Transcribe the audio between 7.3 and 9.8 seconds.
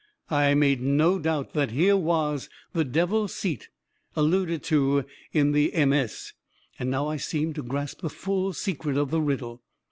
to grasp the full secret of the riddle.